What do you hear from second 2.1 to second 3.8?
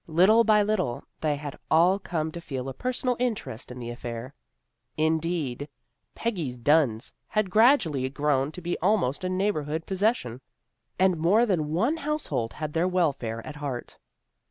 to feel a personal interest in